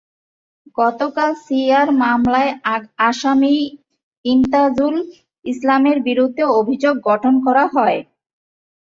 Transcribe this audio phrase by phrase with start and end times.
[0.77, 2.51] গতকাল সিআর মামলায়
[3.07, 3.55] আসামি
[4.25, 4.95] ইমতাজুল
[5.45, 7.99] ইসলামের বিরুদ্ধে অভিযোগ গঠন করা হয়।